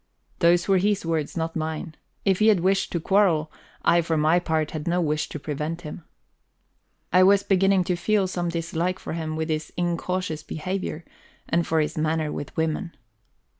Those 0.39 0.67
were 0.67 0.79
his 0.79 1.05
words, 1.05 1.37
not 1.37 1.55
mine; 1.55 1.95
if 2.25 2.39
he 2.39 2.47
had 2.47 2.61
wished 2.61 2.91
to 2.91 2.99
quarrel, 2.99 3.51
I 3.85 4.01
for 4.01 4.17
my 4.17 4.39
part 4.39 4.71
had 4.71 4.87
no 4.87 4.99
wish 4.99 5.29
to 5.29 5.37
prevent 5.37 5.81
him. 5.81 6.05
I 7.13 7.21
was 7.21 7.43
beginning 7.43 7.83
to 7.83 7.95
feel 7.95 8.25
some 8.25 8.49
dislike 8.49 8.97
for 8.97 9.13
him 9.13 9.35
for 9.35 9.45
his 9.45 9.71
incautious 9.77 10.41
behavior, 10.41 11.05
and 11.47 11.67
for 11.67 11.79
his 11.79 11.99
manner 11.99 12.31
with 12.31 12.57
women. 12.57 12.95